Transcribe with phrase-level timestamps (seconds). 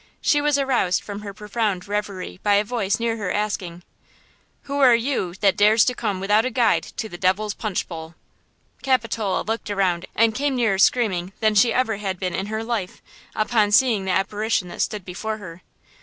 [0.19, 3.83] She was aroused from her profound reverie by a voice near her asking:
[4.63, 8.15] "Who are you, that dares to come without a guide to the Devil's Punch Bowl?"
[8.81, 12.99] Capitola looked around and came nearer screaming than she ever had been in her life,
[13.35, 15.61] upon seeing the apparition that stood before her.